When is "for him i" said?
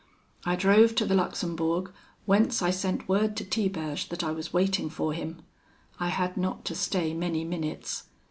4.89-6.07